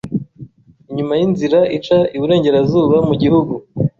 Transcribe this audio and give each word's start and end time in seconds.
inyuma 0.89 1.13
y 1.19 1.21
inzira 1.27 1.59
ica 1.77 1.97
iburengerazuba 2.17 2.97
mu 3.07 3.13
gihugu 3.21 3.53